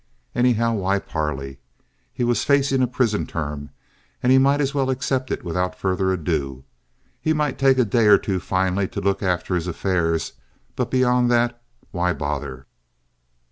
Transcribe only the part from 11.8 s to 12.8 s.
why bother?